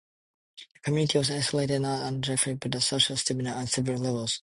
[0.73, 4.39] The community was isolated not by geography but by social stigma, on several levels.